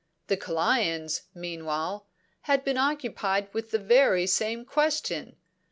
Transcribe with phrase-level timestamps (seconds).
[0.29, 2.07] "'The Kalayans, meanwhile,
[2.49, 5.35] had been occupied with the very same question.